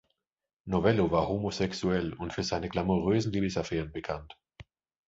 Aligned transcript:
Novello 0.65 1.11
war 1.11 1.27
homosexuell 1.27 2.13
und 2.13 2.33
für 2.33 2.41
seine 2.41 2.69
glamourösen 2.69 3.31
Liebesaffären 3.33 3.91
bekannt. 3.91 4.35